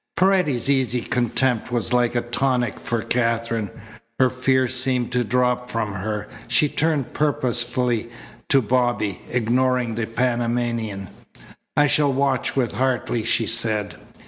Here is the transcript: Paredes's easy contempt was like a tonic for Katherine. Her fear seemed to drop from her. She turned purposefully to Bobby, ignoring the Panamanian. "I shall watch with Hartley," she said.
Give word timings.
Paredes's 0.17 0.67
easy 0.67 1.01
contempt 1.01 1.71
was 1.71 1.93
like 1.93 2.15
a 2.15 2.21
tonic 2.21 2.79
for 2.79 3.03
Katherine. 3.03 3.69
Her 4.17 4.31
fear 4.31 4.67
seemed 4.67 5.11
to 5.11 5.23
drop 5.23 5.69
from 5.69 5.93
her. 5.93 6.27
She 6.47 6.69
turned 6.69 7.13
purposefully 7.13 8.09
to 8.49 8.63
Bobby, 8.63 9.21
ignoring 9.29 9.93
the 9.93 10.07
Panamanian. 10.07 11.09
"I 11.77 11.85
shall 11.85 12.11
watch 12.11 12.55
with 12.55 12.71
Hartley," 12.71 13.23
she 13.23 13.45
said. 13.45 13.95